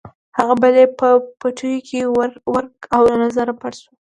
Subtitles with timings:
[0.37, 1.07] هغه بل یې په
[1.39, 1.99] پټیو کې
[2.53, 3.89] ورک او له نظره پټ شو.